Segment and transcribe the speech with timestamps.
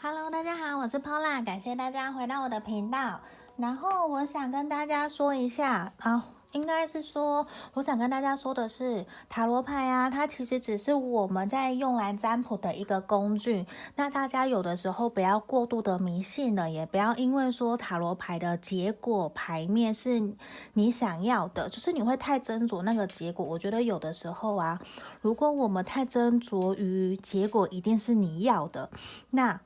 [0.00, 3.18] Hello，大家好，我是 Pola，感谢大家回到我的频道。
[3.56, 6.24] 然后我想跟大家说一下啊。
[6.52, 13.66] 应该是说，我想跟大家说的是，塔罗牌啊，它其实只是我们在用来占卜的一个工具。
[13.96, 20.34] 那大家有的时候不要过度的迷信了，也不要因为说塔罗牌的结果牌面是
[20.72, 23.44] 你想要的，就是你会太斟酌那个结果。
[23.44, 24.80] 我觉得有的时候啊，
[25.20, 28.88] 如果我们太斟酌于结果一定是你要的，
[29.30, 29.60] 那。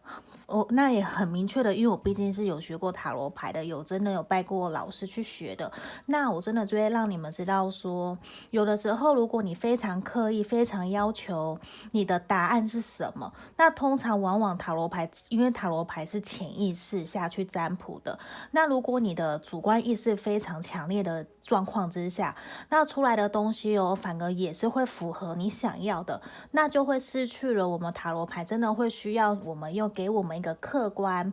[0.46, 5.70] 哦，那也很明确的，因为我毕竟是有学过塔罗牌的，有真的有拜过老师去学的。
[6.06, 8.18] 那我真的就会让你们知道说，
[8.50, 11.58] 有的时候如果你非常刻意、非常要求
[11.92, 18.18] 你的答案是什么，那通常往往塔罗牌，因为塔罗牌是潜意识下去占卜的。
[18.50, 22.36] 那如果你的主观意识非常强烈的状况之下，
[22.68, 26.20] 那出来的东西哦，反而也是会符合你想要的，
[26.50, 30.31] 那就会失去了我们塔罗牌真的会需要我们又给我们。
[30.36, 31.32] 一个客观。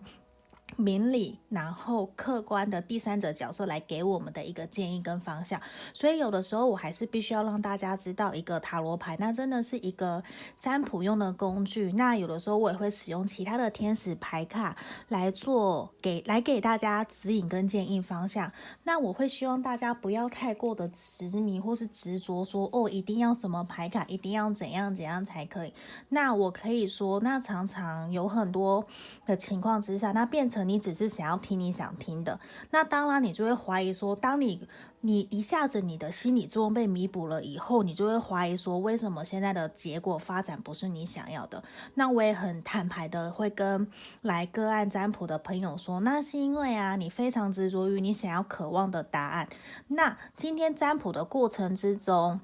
[0.77, 5.59] 明理，然后客观的第三者角色来给我们的一个建议跟方向，
[5.93, 10.23] 所以有的时候我还是必须要让大家知道，一个塔罗牌那真的是一个
[10.59, 11.91] 占卜用的工具。
[11.93, 18.51] 那有的时候我也会使用其他的天使牌卡来做给来给大家指引跟建议方向。
[18.83, 25.73] 那我会希望大家不要太过的执迷或是执着说哦，一定要什么牌卡，一定要怎样怎样才可以。
[26.09, 28.85] 那我可以说，那常常有很多
[29.25, 30.58] 的情况之下，那变成。
[30.63, 32.39] 你只是想要听你想听的，
[32.71, 34.67] 那当然你就会怀疑说，当你
[35.01, 41.63] 你一下子你的心理作用被弥补了以后，你就会怀疑说，为什么现在的结果发展不是你想要的？
[41.93, 43.89] 那我也很坦白的会跟
[44.21, 49.47] 来个案占卜的朋友说，那是因为啊，你非常执着于你想要渴望的答案。
[49.87, 52.41] 那今天占卜的过程之中。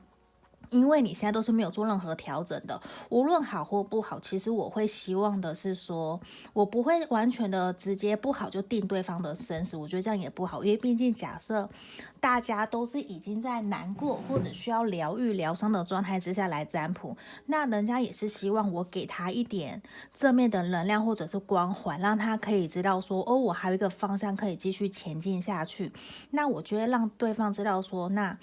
[0.69, 6.19] 因为你现在都是没有做任何调整的，无论好或不好，其实我会希望的是说，
[6.53, 11.69] 我不会完全的直接不好就定对方的生死，我觉得这样也不好，因为毕竟假设
[12.19, 19.81] 大家都是已经在难过或者需要疗愈疗伤的状态之下来占卜，那人家也是希望我给他一点
[20.13, 25.91] 正面的能量或者是光环，让他可以知道说，哦，我还有一个方向可以继续前进下去，
[26.31, 28.37] 那我觉得让对方知道说，那。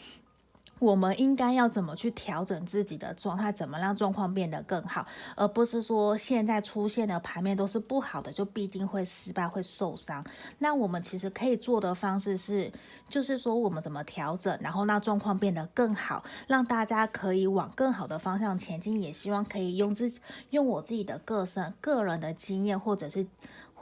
[0.82, 5.06] 我们应该要怎么去调整自己的状态，怎么让状况变得更好，
[5.36, 10.24] 而不是说现在出现的牌面都是不好的，就必定会失败、会受伤。
[10.58, 12.72] 那我们其实可以做的方式是，
[13.08, 19.00] 就是说我们怎么调整，然后让状况变得更好，让大家可以往更好的方向前进。
[19.00, 20.12] 也希望可以用自
[20.50, 23.24] 用我自己的个身、个人的经验，或者是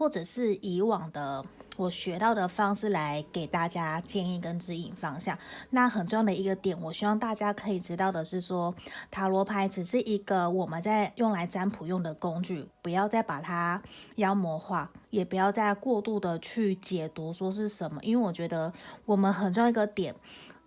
[0.00, 1.44] 或者是以往的。
[1.76, 5.38] 我学到的方式来给大家建议跟指引方向。
[5.70, 8.74] 那很重要的一个点，我希望大家可以知道的是说，
[9.10, 13.82] 塔罗牌只是一个我们在用来占卜用的工具，不要再把它
[14.16, 17.98] 妖魔化，也不要再过度的去解读说是什么。
[18.02, 18.72] 因为我觉得
[19.06, 20.14] 我们很重要一个点，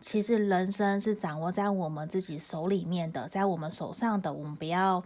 [0.01, 5.03] 其实人生是掌握在我们自己手里面的，在我们手上的，我们不要。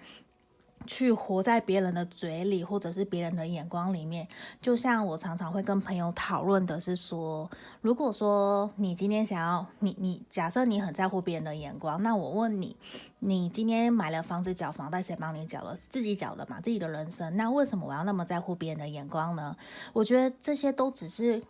[0.86, 4.28] 去活在别人的嘴里，或者是别人的眼光里面。
[4.62, 7.50] 就像我常常会跟朋友讨论的是说，
[7.82, 12.76] 如果说你今天想要，你你假设你很在乎别人的眼光，那我问你，
[13.20, 15.76] 你今天买了房子缴房贷，谁帮你缴了？
[15.76, 17.36] 自己缴的嘛，自己的人生。
[17.36, 19.56] 那为什么我要那么在乎别人的眼光呢？
[19.94, 21.42] 我觉得这些都只是。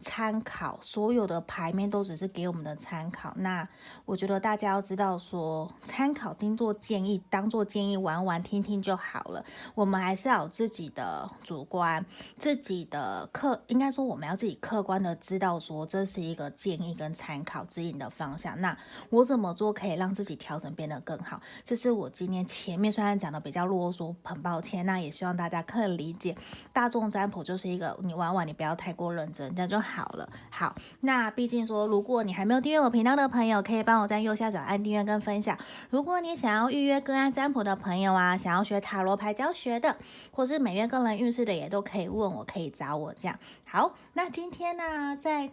[0.00, 3.66] 参考所有的牌面都只是给我们的参考，那
[4.04, 9.44] 我觉得大家要知道说，参考听作建议，当做建议玩玩听听就好了。
[9.74, 12.04] 我们还是要有自己的主观，
[12.38, 18.60] 自己的客，应该说我们要自己客观的知道说，这是一个建议跟参考指引的方向。
[18.60, 18.76] 那
[19.10, 21.40] 我怎么做可以让自己调整变得更好？
[21.64, 26.36] 这是我今天前面虽然讲的比较啰嗦，很抱歉，那也希望大家可以理解。
[26.72, 29.54] 大众占卜就是一个你玩玩，你不要太过认真。
[29.64, 30.28] 就就好了。
[30.50, 35.58] 好，那毕竟说，如果你还没有订阅我频道的朋友，可以帮我在右下角按订阅跟分享。
[35.90, 39.96] 如果你想要预约个案占卜的朋友啊，想要学塔罗牌教学的，
[40.30, 43.36] 或是每月个人运势的，也都可以问我，可以找我这样。
[43.64, 45.50] 好，那今天呢，在。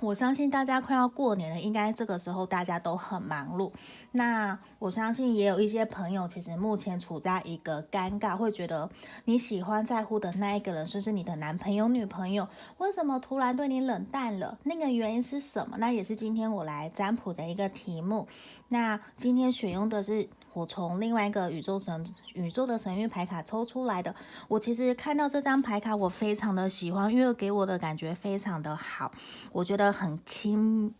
[0.00, 3.72] 我相信大家快要过年了，应该这个时候大家都很忙碌。
[4.12, 8.90] 那我相信也有一些朋友，其实目前处在一个尴尬，会觉得
[9.24, 12.46] 你喜欢在乎的那一个人，甚至你的男朋友、女朋友，
[12.76, 14.58] 为什么突然对你冷淡了？
[14.64, 15.78] 那个原因是什么？
[15.78, 18.28] 那也是今天我来占卜的一个题目。
[18.68, 20.28] 那今天选用的是。
[20.56, 24.14] 我从另外一个宇宙神宇宙的神域牌卡抽出来的，
[24.48, 29.12] 我其实看到这张牌卡，我非常的喜欢，因为给我的感觉非常的好，
[29.52, 30.94] 我觉得很清，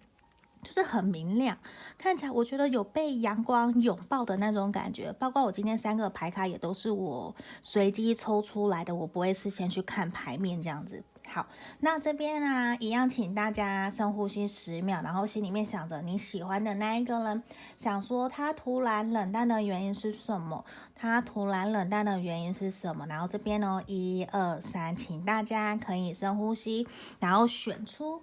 [0.62, 1.56] 就是很明亮，
[1.96, 5.10] 看起来我觉得有被阳光拥抱的那种感觉。
[5.14, 11.02] 包括我今天三个牌卡也都是我随机抽出来的，我不会事先去看牌面这样子。
[11.28, 11.46] 好，
[11.80, 17.42] 那这边啊，一样，请大家深呼吸十秒，然后心里面想着你喜欢的那一个人，
[17.76, 20.64] 想说他突然冷淡的原因是什么？
[20.94, 23.06] 他突然冷淡的原因是什么？
[23.06, 26.86] 然后这边呢，一二三，请大家可以深呼吸，
[27.20, 28.22] 然后选出。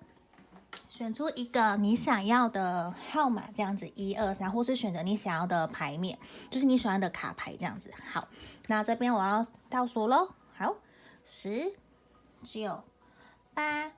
[0.89, 6.17] 选出一个你想要的号码，这样子一二三，或是选择你想要的牌面，
[6.49, 7.91] 就是你喜欢的卡牌这样子。
[8.11, 8.27] 好，
[8.67, 10.29] 那这边我要倒数喽。
[10.55, 10.75] 好，
[11.23, 11.73] 十、
[12.43, 12.83] 九、
[13.53, 13.91] 八、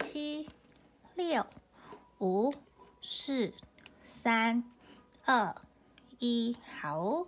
[0.00, 0.48] 七、
[1.14, 1.46] 六、
[2.18, 2.52] 五、
[3.02, 3.52] 四、
[4.04, 4.64] 三、
[5.24, 5.54] 二、
[6.18, 7.26] 一，好。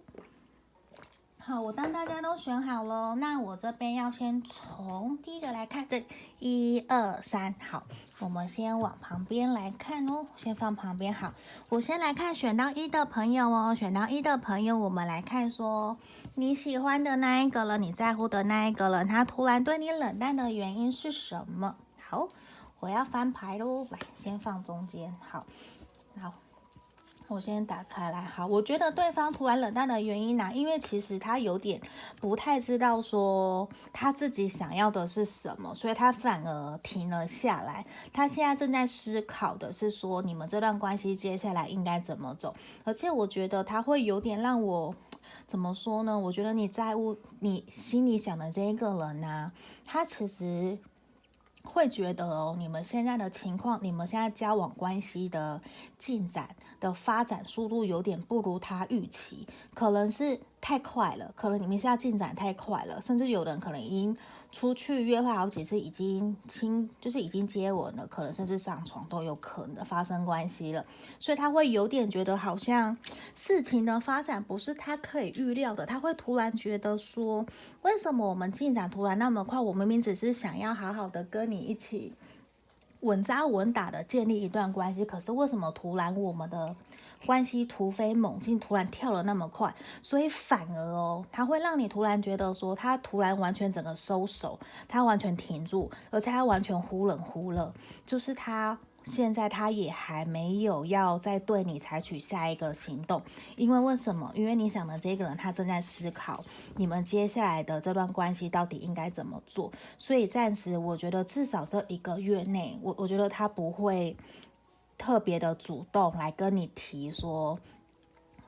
[1.39, 6.05] 好，我当大家都选好了，那我这边要先从第一个来看，这
[6.41, 7.87] 一二三，好，
[8.19, 11.13] 我们先往旁边来看哦，先放旁边。
[11.13, 11.33] 好，
[11.69, 15.99] 我先来看选到一的朋友哦，选到一的朋友，我们来看说
[16.35, 21.77] 你喜欢的那一个了，你在乎的那一个了，他突然对你冷淡的原因是什么？
[22.09, 22.29] 好，
[22.81, 25.45] 我要翻牌喽，来，先放中间，好，
[26.21, 26.46] 好。
[27.29, 31.81] 我先打开来，好，我觉得对方突然冷淡的原因呢、因为其实他有点
[32.21, 37.85] 不太知道说他自己想要的是什么，所以他反而停了下来。
[38.13, 44.95] 他现在正在思考的是说，你们这段关系接下来应该怎么走，而且我觉得他会有点让我
[45.49, 46.17] 怎么说呢？
[46.17, 49.51] 我觉得你在乎你心里想的这一个人呢、
[49.85, 50.79] 他其实。
[51.67, 55.61] 会觉得哦，你们现在的情况，你们现在交往关系的
[55.99, 56.49] 进展
[56.81, 64.17] 的发展速度有点不如他预期，可能是太快了，可能你们现在进展太快了，甚至有人可能已经。
[64.53, 70.85] 出去约会好几次，已经亲，就是已经接吻了，可能甚至上床都有可能发生关系了，
[71.19, 72.97] 所以他会有点觉得好像
[73.35, 77.45] 事情的发展不是他可以预料的，他会突然觉得说，
[77.83, 79.61] 为什么我们进展突然那么快？
[79.61, 82.15] 我明明只是想要好好的跟你一起
[83.01, 86.75] 稳扎稳打的建立一段关系，可是为什么突然我们的？
[87.25, 97.73] 关系突飞猛进，突然跳了那么快，所以反而哦，他会让你突然觉得说，他突然完全整个收手，他完全停住，而且他完全忽冷忽热，
[98.05, 103.23] 就是他现在他也还没有要再对你采取下一个行动，
[103.57, 104.31] 因为为什么？
[104.35, 106.45] 因为你想的这个人他正在思考
[106.77, 114.17] 你们接下来的这段关系到底应该怎么做，所以暂时我觉得至少这一个月内，我我觉得他不会。
[114.99, 117.59] 特别的主动来跟你提说，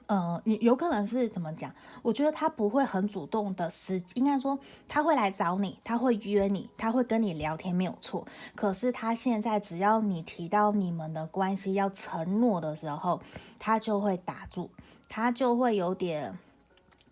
[0.07, 1.75] 呃，你有可能是怎么讲？
[2.03, 4.59] 我觉得他不会很主动的，是应该说
[4.89, 8.27] 他会来找你，他会约你，他会跟你聊天，没有错。
[8.55, 13.21] 可是他现在只要你提到你们的关系要承诺的时候，
[13.59, 14.71] 他就会打住，
[15.09, 16.39] 他就会有点。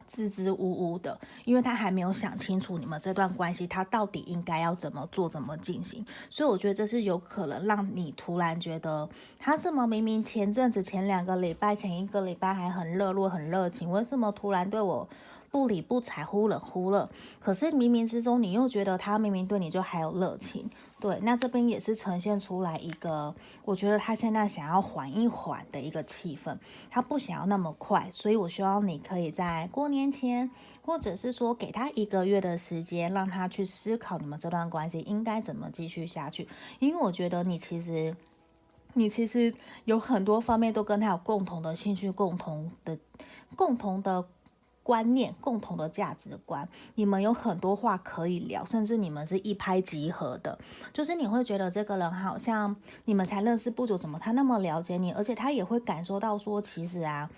[0.09, 6.05] 支支吾吾的，因为他还没有想清楚你们这段关系，他到底应该要怎么做、怎么进行。
[6.31, 9.09] 所以我觉得这是有可能让你突然觉得，
[9.39, 15.09] 他这么明明前阵子、前两个礼拜、前一个礼拜还很热络、很热情，为什么突然对我
[15.51, 17.09] 不理不睬、忽冷忽热？
[17.41, 20.71] 可是冥冥之中，你又觉得他明明对你就还有热情。
[20.99, 23.35] 对，那这边也是呈现出来一个，
[23.67, 26.57] 我觉得他现在想要缓一缓的一个气氛，
[26.91, 30.51] 他不想要那么快，所以我希望你可以在过年前，
[30.83, 36.49] 或者是说给他一个月的时间，让他去思考你们这段关系应该怎么继续下去，
[36.79, 38.17] 因为我觉得你其实，
[38.95, 42.99] 你其实有很多方面都跟他有共同的兴趣，共同的，
[43.55, 44.27] 共同的。
[44.87, 50.57] 观念共同的价值观，你们有很多话可以聊，甚至你们是一拍即合的。
[50.93, 55.11] 就是你会觉得这个人好像你们才认识不久，怎么他那么了解你？
[55.11, 57.29] 而且他也会感受到说，其实啊，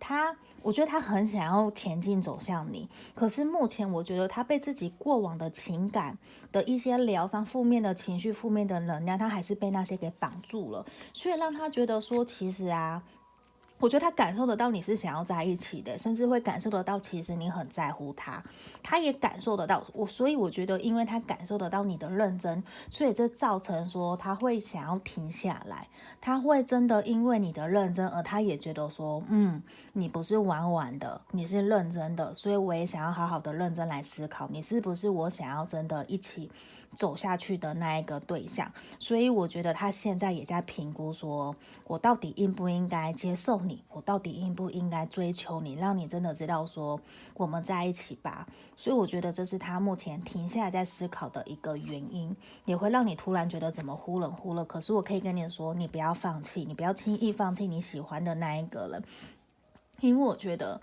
[0.00, 2.88] 他我觉得他很想要前进走向你。
[3.14, 6.18] 可是目前我觉得他被自己过往的情感
[6.50, 13.00] 的一些疗伤、负面的情绪、负面的能量，他还是被那些给绑住了，所以让他觉得说，其实啊。
[13.78, 18.42] 我觉得他感受得到你是想要在一起的，甚至会感受得到其实你很在乎他，
[18.82, 19.84] 他也感受得到。
[19.92, 25.88] 我，所以我觉得，因为他感受得到你的认真，所以这造成说他会想要停下来，
[26.20, 36.50] 他会真的因为你的认真，而他也觉得说，嗯，你不是玩玩的，你是认真的，所以我也想要好好的认真来思考，你是不是我想要真的一起
[36.94, 41.54] 走下去的那一个对象，所以我觉得他现在也在评估说，
[41.86, 47.00] 我到底应不应该接受你，我到底应不应该追求你，让你真的知道说
[47.34, 48.46] 我们在一起吧。
[48.76, 54.64] 所以我觉得这是他目前停下来在思考的一个原因，也会让你突然觉得怎么忽冷忽热。
[54.64, 59.02] 可是我可以跟你说，你不要放弃，你不要轻易放弃你喜欢的那一个人，
[60.00, 60.80] 因为我觉得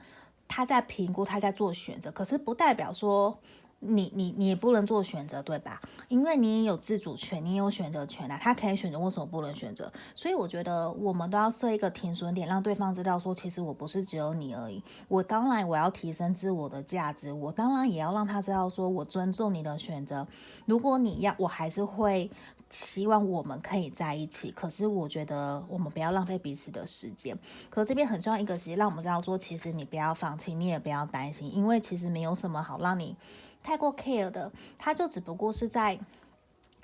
[0.48, 3.40] 他在评估，他在做选择，可是不代表说。
[3.86, 5.82] 你你你也不能做选择，对吧？
[6.08, 8.40] 因为你也有自主权，你也有选择权啊。
[8.42, 9.92] 他可以选择，为什么不能选择？
[10.16, 14.84] 所以我觉得我们都要设一个停损点，让对方知道说，其实我不是只有你而已。
[15.08, 20.28] 我当然我要提升自我的价值，我当然也要让他知道说我尊重你的选择。
[20.66, 22.30] 如果你要，我还是会
[22.72, 24.52] 希望我们可以在一起。
[24.52, 27.38] 可是我觉得我们不要浪费彼此的时间。
[27.70, 33.16] 可这边很重要一个，其实让我们知道说，其实你不要放弃，你也不要担心，因为其实没有什么好让你。
[33.64, 35.98] 太过 care 的，他就只不过是在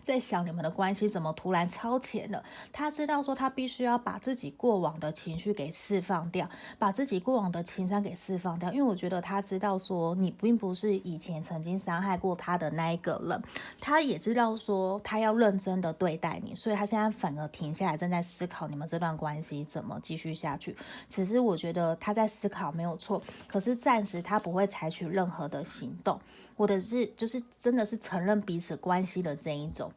[0.03, 2.43] 在想你们的关系怎么突然超前了。
[2.71, 8.71] 他知道说他必须要把自己过往的情绪给释放掉，把自己过往的情伤给释放掉。
[8.71, 13.41] 因为我觉得他知道说你并不是以前曾经伤害过他的那一个人，
[13.79, 20.75] 他也知道说他要认真的对待你，所以他现在反而停下来，正在思考你们这段关系怎么继续下去。
[21.07, 26.19] 只是我觉得他在思考没有错，可是暂时他不会采取任何的行动。
[26.55, 29.89] 我的是就是真的是承认彼此关系的这一种，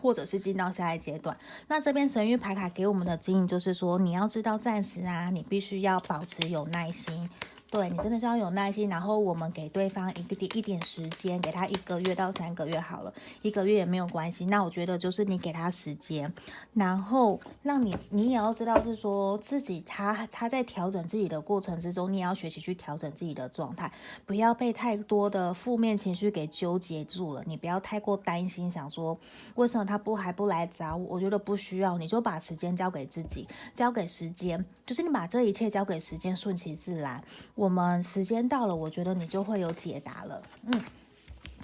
[0.00, 1.36] 或者是进到下一阶段。
[1.66, 7.28] 那这边神谕牌卡给我们的指引就是说，你要知道暂时啊，你必须要保持有耐心。
[7.70, 14.46] 对，你真的是要有耐心，然后我们给对方一个点一点时间，给他一个月到三个月好了，一个月也没有关系。
[14.46, 16.32] 那我觉得就是你给他时间，
[16.72, 23.92] 然后让你你也要知道是说自己他他在调整自己的过程之中，你也要学习去调整自己的状态，
[24.24, 27.42] 不要被太多的负面情绪给纠结住了。
[27.44, 29.18] 你不要太过担心，想说
[29.56, 31.16] 为什么他不还不来找我？
[31.16, 37.22] 我觉得不需要，你就把时间交给自己，交给时间，就是你把这一切交给时间，顺其自然。
[37.58, 40.40] 我们时间到了，我觉得你就会有解答了。
[40.62, 40.80] 嗯，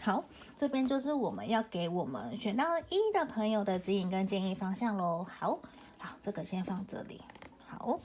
[0.03, 0.25] 好，
[0.57, 5.25] 这边就是我们要给我们选到一的朋友的指引跟建议方向喽。
[5.39, 5.61] 好，
[5.97, 7.21] 好，这个先放这里。
[7.69, 8.01] 好，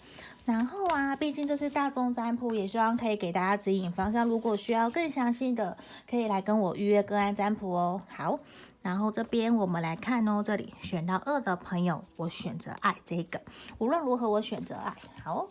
[0.46, 4.24] 然后啊，毕竟这是大众占卜，也希望可以给大家指引方向。
[4.24, 5.76] 如果需要更详细的，
[6.08, 8.00] 可以来跟我预约个案占卜哦。
[8.08, 8.40] 好，
[8.84, 13.42] 然后这边我们来看哦，这里选到二的朋友，我选择爱这个。
[13.80, 14.96] 无论如何，我选择爱。
[15.24, 15.48] 好。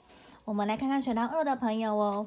[0.48, 2.26] 我们来看看选到二的朋友哦，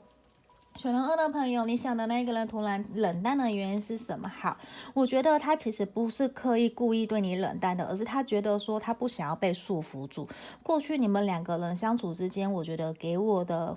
[0.76, 4.30] 选到二的朋友，你想的那个人突然冷淡的原因是什么？
[4.30, 4.56] 好，
[4.94, 10.30] 我觉得他其实不是刻意故意对你冷淡的，而是他觉得说他不想要被束缚住。
[10.62, 13.76] 过去你们两个人相处之间，我觉得给我的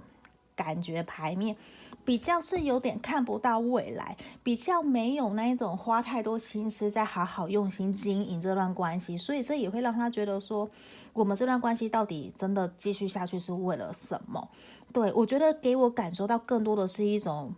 [0.54, 1.56] 感觉牌面。
[2.04, 10.68] 比较是有点看不到未来，比较没有那一种花太多心思在好好用心经营这段关系，所以这也会让他觉得说，
[11.14, 14.48] 我们这段关系到底真的继续下去是为了什么？
[14.92, 17.54] 对，我觉得给我感受到更多的是一种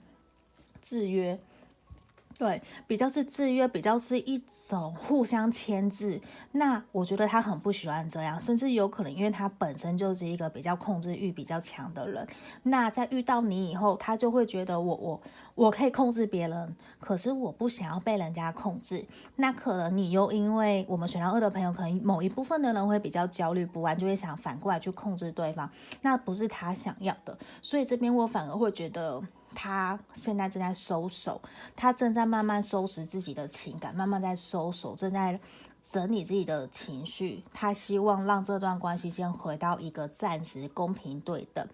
[0.81, 1.39] 制约。
[2.39, 4.39] 对，比较是制约，比较是一
[4.69, 6.21] 种互相牵制。
[6.53, 12.27] 那我觉得他很不喜欢这样，甚至有可能因为他本身就是一个比较控制欲比较强的人。
[12.65, 15.23] 那在遇到你以后，他就会觉得我我
[15.55, 19.03] 我可以控制别人，可是我不想要被人家控制。
[19.37, 25.71] 那可能你又因为我们选到二的朋友，可能某一部分的人会比较焦虑不安，就会想反过来去控制对方，
[26.03, 27.39] 那不是他想要的。
[27.63, 29.23] 所以这边我反而会觉得。
[29.57, 31.41] 他现在正在收手，
[31.75, 35.41] 他正在慢慢收拾自己的情感，慢慢在收手，正在
[35.83, 37.43] 整理自己的情绪。
[37.55, 41.67] 他希望让这段关系先回到一个暂时公平对等。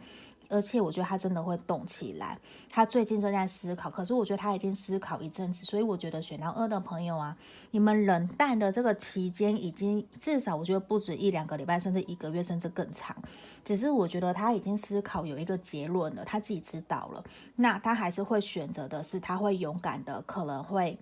[0.52, 7.34] 而且我觉得他真的会动起来，他最近正在思考，可是我觉得他已经思考一阵子，所以我觉得选到二的朋友啊，
[7.70, 13.16] 你们冷淡的这个期间已经至少我觉得不止一两个礼拜，甚至一个月，甚至更长。
[13.64, 17.24] 只是我觉得他已经思考有一个结论了，他自己知道了，
[17.56, 20.98] 那他还是会选择的是他会勇敢的，可能会，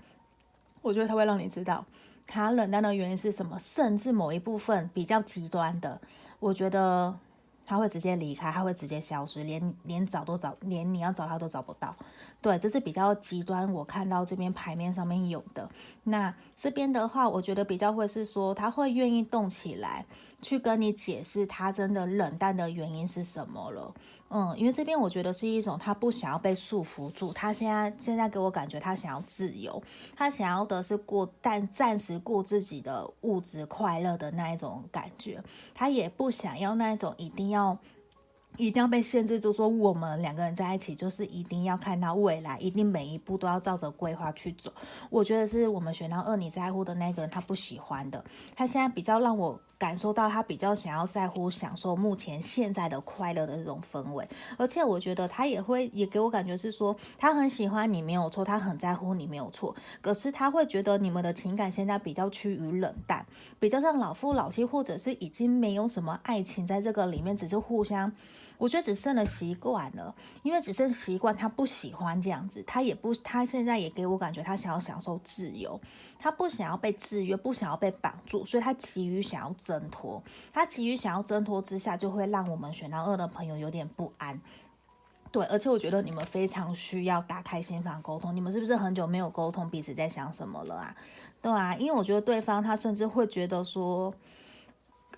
[0.81, 1.85] 我觉得他会让你知道
[2.25, 6.01] 他冷淡的原因是什么，甚至某一部分比较极端的，
[6.39, 7.19] 我觉得。
[7.65, 11.95] 他会直接离开，他会直接消失，连连找都找，连你要找他都找不到。
[12.43, 13.71] 对，这是比较极端。
[13.73, 15.69] 我看到这边牌面上面有的，
[16.05, 20.07] 那这边的话，我觉得比较会是说，他会愿意动起来，
[20.43, 23.95] 去跟你解释他真的冷淡的原因是什么了。
[24.33, 29.83] 嗯，因为这边我觉得是一种他不想要被束缚住，他现在现在给我感觉他想要自由，
[30.15, 35.43] 他想要的是过但暂时过自己的物质快乐的那一种感觉，
[35.75, 37.77] 他也不想要那一种一定要
[38.61, 44.71] 一定要被限制住，说我们两个人在一起就是一定要看到未来，一定每一步都要照着规划去走。
[45.09, 48.23] 我觉得是我们选到二你在乎的那个人，他不喜欢的。
[48.55, 54.29] 他现在比较让我感受到，他比较想要在乎享受目前现在的快乐的这种氛围。
[54.59, 59.75] 而且我觉得他也会也给我感觉是说，他很喜欢你没有错，他很在乎你没有错。
[60.03, 63.25] 可是他会觉得你们的情感现在比较趋于冷淡，
[63.59, 68.13] 比较像老夫老妻，或者是已经没有什么爱情在这个里面，只是互相。
[68.61, 75.81] 我觉得只剩了习惯了，因为只剩习惯，他不喜欢这样子，他也不，他现在也给我感觉，他想要享受自由，
[76.19, 84.39] 他不想要被制约，不想要被绑住，所以他急于想要挣脱，他急于想要挣脱之下，就会让我们选到二的朋友有点不安。
[85.33, 90.95] 对，而且我觉得你们非常需要打开心房沟通，你们是不是很久没有沟通彼此在想什么了啊？
[91.41, 94.15] 对啊，因为我觉得对方他甚至会觉得说。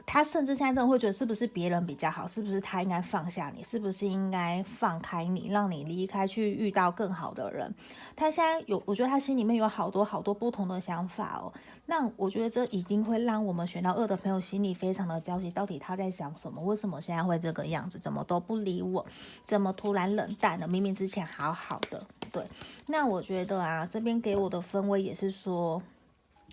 [0.04, 2.26] 他甚至现在真的会觉得，是不是别人比较好？
[2.26, 3.62] 是不是他应该放下你？
[3.62, 7.72] 是不是应该放开你，让你离开，去遇到更好的人？
[8.14, 11.52] 他现在有，我觉得他心里面有好多好多不同的想法哦。
[11.86, 15.50] 那我觉得这已经会让我们选到二的朋友心里非常的焦急。
[15.50, 16.60] 到底他在想什么？
[16.62, 17.98] 为什么现在会这个样子？
[17.98, 19.04] 怎么都不理我？
[19.44, 20.68] 怎么突然冷淡了？
[20.68, 22.04] 明明之前好好的。
[22.30, 22.44] 对，
[22.86, 25.82] 那我觉得啊，这边给我的氛围也是说。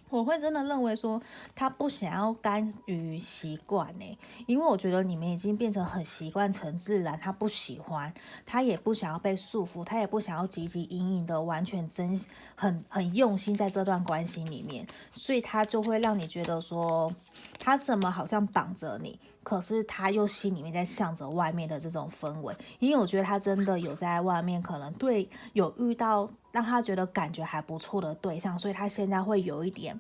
[0.10, 1.22] 我会真的认为说，
[1.56, 8.14] 他不想要甘于习惯呢，因为我觉得你们已经变成很习惯成自然，他不喜欢，
[8.46, 12.20] 他也不想要被束缚，他也不想要汲汲营营的完全真
[12.56, 17.14] 很很用心在这段关系里面，所以他就会让你觉得说，
[17.60, 19.20] 他怎么好像绑着你。
[19.50, 30.00] 可是他又心里面在向着外面的这种氛围，因为我觉得他真的有在外面可能对有遇到让他觉得感觉还不错的对象，所以他现在会有一点。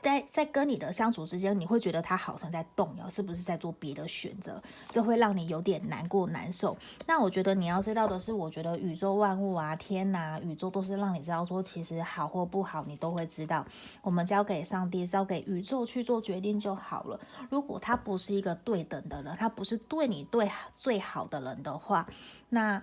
[0.00, 4.62] 在在跟你的相处之间，你会觉得他好像在动摇，是不是在做别的选择？
[4.90, 6.76] 这会让你有点难过难受。
[7.06, 13.66] 那我觉得你要知道的是，我觉得宇宙万物啊，天呐，宇宙都是让你知道说，其实好或不好，你都会知道。
[14.02, 17.20] 我们交给上帝，交给宇宙去做决定就好了。
[17.50, 22.08] 如果他不是一个对等的人，他不是对你对最好的人的话，
[22.48, 22.82] 那。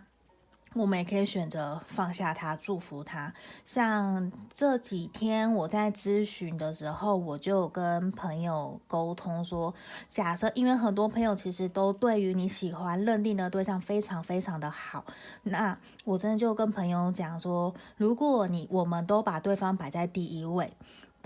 [0.76, 3.34] 我们也可以选择放下他，祝福他。
[3.64, 9.74] 像这几天我在咨询的时候，我就跟朋友沟通说，
[10.10, 15.06] 假设因为很多朋友其实都对于你喜欢认定的对象非常非常的好，
[15.44, 20.74] 那我真的就跟朋友讲说，如果你我们都把对方摆在第一位。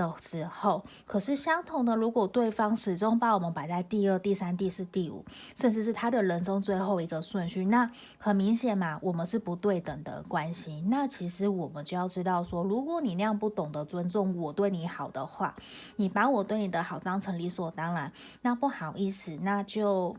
[0.07, 5.25] 的时候，可是相同的，如果对方始终把我们摆在第二、第三、第四、第五，
[5.57, 10.81] 甚至是他的人生最后一个顺序，那很明显嘛，我们是不对等的关系。
[10.88, 15.53] 那其实我们就要知道说，如果你那样不懂得尊重我对你好的话，
[15.97, 20.15] 你把我对你的好当成理所当然，那不好意思，那就。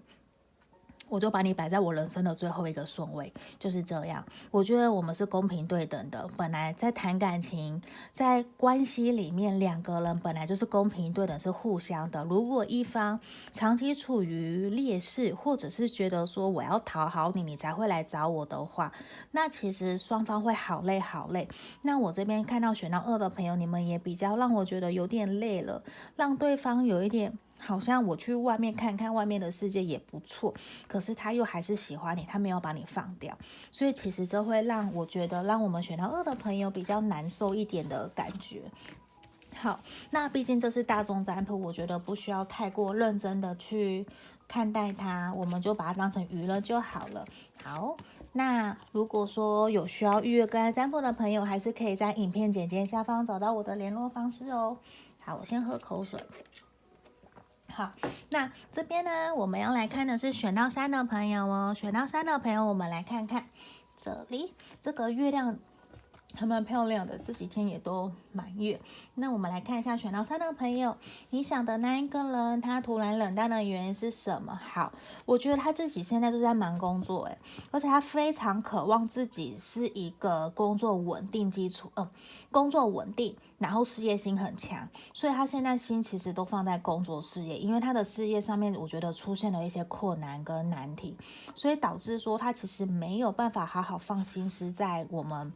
[1.10, 4.24] 我就把你摆在我人生的最后一个顺位，就是这样。
[4.50, 6.26] 我觉得我们是公平对等的。
[6.36, 12.24] 本来在谈感情，在关系里面，两个人本来就是公平对等，是互相的。
[12.24, 13.18] 如果一方
[13.50, 18.92] 长期处于劣势，或者是觉得说我要讨好你，你才会来找我的话，
[19.32, 21.48] 那其实双方会好累好累。
[21.82, 25.82] 那我这边看到选到二的朋友，你们也比较让我觉得有点累了，
[26.14, 27.36] 让对方有一点。
[27.60, 30.52] 好像我去外面看看外面的世界也不错，
[30.88, 33.36] 可是他又还是喜欢你，他没有把你放掉，
[33.70, 38.62] 所以其实这会让我觉得让我们选到二的朋友比较难受一点的感觉。
[39.56, 44.06] 好，那毕竟这是大众占卜，我觉得不需要太过认真的去
[44.48, 47.26] 看待它，我们就把它当成娱乐就好了。
[47.62, 47.96] 好，
[48.32, 54.78] 那如果说有需要预约个案占卜的朋友，还是可以在影片简介下方找到我的联络方式哦。
[55.20, 56.18] 好，我先喝口水。
[57.80, 57.94] 好，
[58.32, 61.74] 那这边呢，我们要来看的是选到三的朋友哦。
[61.74, 63.46] 选到三的朋友，我们来看看
[63.96, 65.58] 这里这个月亮
[66.34, 68.80] 还蛮漂亮的，这几天也都满月。
[69.14, 70.96] 那我们来看一下选到三的朋友，
[71.30, 74.54] 你想的那一个人，他突然冷淡的原因是什么？
[74.54, 74.92] 好，
[75.26, 77.38] 我觉得他自己现在都在忙工作，诶，
[77.70, 82.08] 而且他非常渴望自己是一个工作稳定基础，嗯，
[82.50, 83.36] 工作稳定。
[83.58, 91.14] 然后事业心很强，所以他现在心其实都放在工作事业，因为他的事业上面，我觉得出现了一些困难跟难题，
[91.54, 95.52] 所以导致说他其实没有办法好好放心思在我们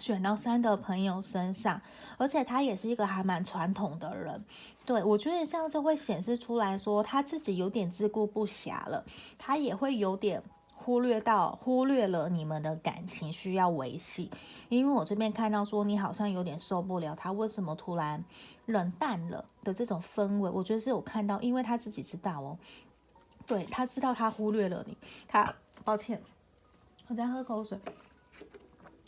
[0.00, 1.80] 选到三的朋友身上，
[2.18, 4.44] 而且他也是一个还蛮传统的人，
[4.84, 9.04] 对，我觉得像这会显示出来说他自己有点自顾不暇了，
[9.38, 10.42] 他也会有点。
[10.82, 14.30] 忽略到忽略了你们的感情需要维系，
[14.70, 18.24] 因为我这边看到说你好像有点受不了他为什么突然
[18.64, 22.56] 冷淡了的这种氛围，我觉得是有看到，因为他自己知道哦，
[23.46, 24.96] 对，他知道他忽略了你，
[25.28, 26.18] 他抱歉，
[27.08, 27.78] 我在喝口水。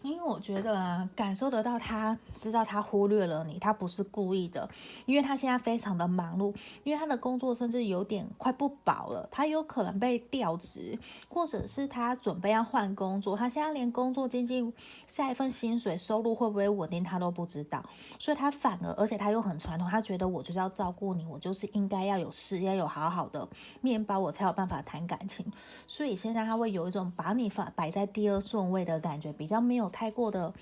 [0.03, 4.69] 因为我觉得啊，感受得到他知道他忽略了你，他不是故意的，
[5.07, 14.73] 因为他现在非常的忙碌，因为他的工作甚至有点快不保了，他有可能被调职，或者是他准备要换工作，他现在连工作经济
[15.07, 17.85] 下一份薪水收入会不会稳定他都不知道，
[18.19, 23.49] 所以他反而而且他又很传统，他觉得我就是要照顾你，我就是应该要有事业，要有好好的
[23.81, 25.47] 面包，我才有办法谈感情，
[25.87, 29.92] 所以现在他会有一种把你放摆在第二顺位的感觉，比较没有。
[29.93, 30.53] 太过的。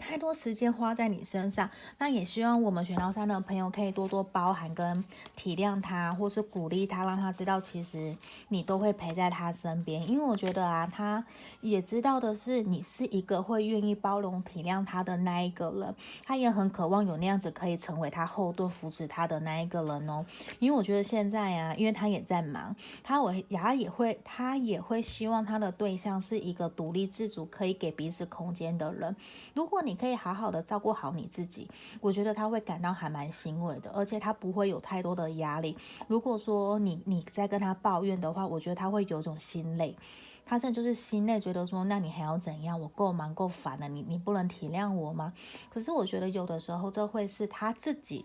[0.00, 5.04] 太多时间花在你身上，那也希望我们选到三的朋友可以多多包涵跟
[5.36, 8.16] 体谅他，或是鼓励他，让他知道其实
[8.48, 10.08] 你都会陪在他身边。
[10.10, 11.24] 因为我觉得啊，他
[11.60, 20.24] 也知道的是你是一个会愿意包容体谅他的那一个人，他也很渴望有那样子可以成为他后盾扶持他的那一个人哦。
[20.58, 29.14] 因为我觉得现在啊，因为他也在忙，他我牙也会，他也会希望他的对象是一个独立自主、可以给彼此空间的人。
[29.54, 31.68] 如果你你可以好好的照顾好你自己，
[32.00, 35.76] 我觉得他会感到还蛮欣慰的，而且他不会有太多的压力。
[36.06, 39.96] 如果说你你在跟他抱怨的话，我觉得他会有种心累，
[40.46, 42.80] 他这就是心累，觉得说那你还要怎样？
[42.80, 45.32] 我够忙够烦了，你你不能体谅我吗？
[45.68, 48.24] 可是我觉得有的时候这会是他自己。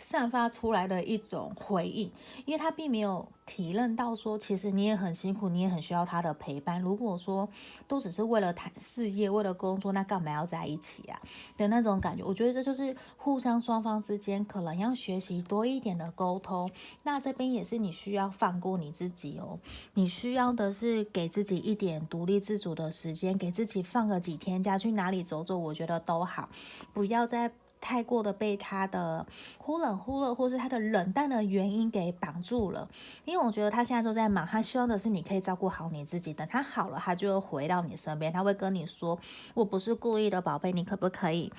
[0.00, 2.10] 散发出来的一种回应，
[2.46, 6.80] 因为他并没有体认到说，其实你也很辛苦，你也很需要他的陪伴。
[6.80, 7.46] 如果说
[7.86, 11.20] 都只是为了谈事业、为了工作，那干嘛要在一起啊？
[11.58, 16.70] 的那种感觉，我觉得这就是互相双方之间可能要学习多一点的沟通。
[17.02, 19.58] 那这边也是你需要放过你自己哦，
[19.92, 26.48] 你需要的是给自己一点独立自主的时间，给自己放个几天假，去哪里走走，我觉得都好，
[26.94, 27.52] 不要再。
[27.80, 29.26] 太过的被他的
[29.58, 32.88] 忽冷忽热，或是他的冷淡的原因给绑住了，
[33.24, 39.18] 因为我觉得他现在都在忙，他希望的是你可以照顾好你自己，等他好了，他就会回到你身边，他会跟你说
[39.54, 41.52] ：“我不是故意的，宝贝，你可不可以？”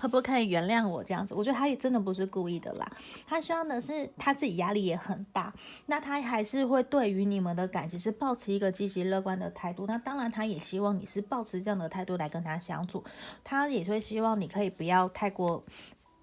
[0.00, 1.34] 可不可以原谅我这样子？
[1.34, 2.90] 我觉得他也真的不是故意的啦。
[3.26, 5.52] 他希望的是他自己压力也很大，
[5.84, 9.86] 那他还是会对于你们的感情是保持一个积极乐观的态度。
[9.86, 13.04] 那当然，他也希望你是保持这样的态度来跟他相处。
[13.44, 15.62] 他也会希望你可以不要太过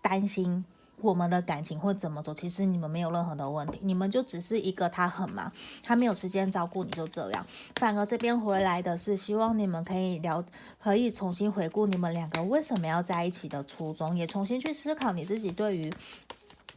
[0.02, 0.66] 担心。
[1.02, 2.34] 我们的感情会怎么走？
[2.34, 5.52] 其实你们没有任何的问题，你们就只是一个他很忙，
[5.84, 7.46] 他没有时间照顾你，就这样。
[7.76, 10.44] 反而这边回来的是希望你们可以聊，
[10.82, 15.92] 可以重新回顾你们两个为什么要在一起的初衷，也重新去思考你自己对于。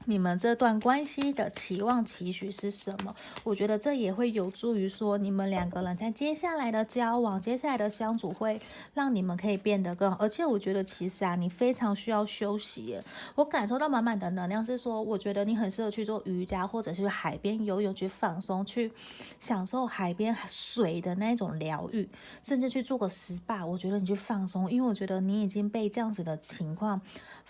[0.06, 3.14] 你们这段关系的期望期许是什么？
[3.44, 8.58] 我觉得这也会有助于说你们两个人在接下来的交往、接下来的相处，会
[8.94, 10.16] 让你们可以变得更好。
[10.18, 12.98] 而且我觉得其实啊，你非常需要休息。
[13.34, 18.90] 我感受到满满的能量，是说我觉得你很适合去做瑜伽，或者是去海边游泳去放松，去
[19.38, 22.08] 享受海边水的那种疗愈，
[22.42, 23.66] 甚至去做个 SPA。
[23.66, 27.00] 我觉得你去放松，因为我觉得你已经被这样子的情况。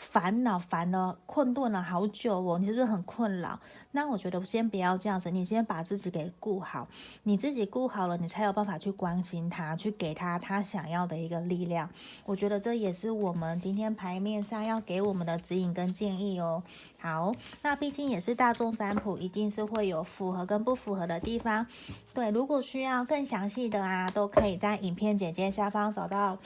[0.01, 3.61] 烦恼烦了，困顿了好久哦，你是不是很困扰？
[3.91, 6.89] 那我觉得先不要这样子，你先把自己给顾好，
[7.25, 11.91] 你自己顾好了，你才有办法去关心他，去给他他想要的一个力量。
[12.25, 16.63] 我觉得这也是我们今天牌面上要给我们的指引跟建议哦。
[16.99, 21.67] 好，那毕竟也是大众占卜，一定是会有符合跟不符合的地方。
[22.15, 26.39] 对，如果需要更详细的啊，都可以在影片简介下方找到。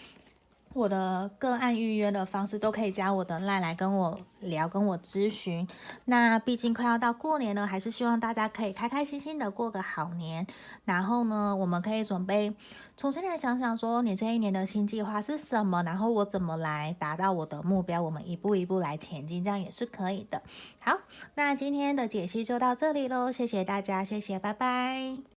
[0.74, 5.66] 我的个案预约的方式都可以加我的 LINE 来跟我聊，跟我咨询。
[6.06, 10.44] 那毕竟快要到过年了，还是希望大家可以开开心心的过个好年。
[10.84, 12.52] 然后呢，我们可以准备
[12.96, 15.84] 重新来想想说，你这一年的新计划是什么？
[15.84, 18.02] 然后我怎么来达到我的目标？
[18.02, 20.42] 我们一步一步来前进，这样也是可以的。
[20.80, 20.98] 好，
[21.36, 25.33] 那今天的解析就到这里喽，谢谢大家，谢谢，拜拜。